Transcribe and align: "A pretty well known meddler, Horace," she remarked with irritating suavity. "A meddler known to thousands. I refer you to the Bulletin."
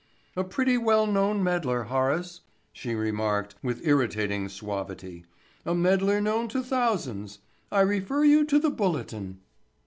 "A 0.35 0.43
pretty 0.43 0.79
well 0.79 1.05
known 1.05 1.43
meddler, 1.43 1.83
Horace," 1.83 2.41
she 2.73 2.95
remarked 2.95 3.53
with 3.61 3.85
irritating 3.85 4.49
suavity. 4.49 5.25
"A 5.63 5.75
meddler 5.75 6.19
known 6.19 6.47
to 6.47 6.63
thousands. 6.63 7.37
I 7.71 7.81
refer 7.81 8.23
you 8.23 8.43
to 8.45 8.57
the 8.57 8.71
Bulletin." 8.71 9.41